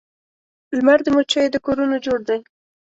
لمر 0.77 0.99
د 1.03 1.07
مچېو 1.15 1.51
د 1.53 1.55
کورونو 1.65 1.95
جوړ 2.05 2.19
دی 2.29 2.39